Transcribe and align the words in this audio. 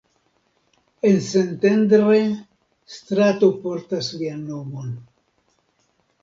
En 1.09 1.19
Szentendre 1.25 2.21
strato 2.95 3.51
portas 3.67 4.11
lian 4.23 4.41
nomon. 4.49 4.91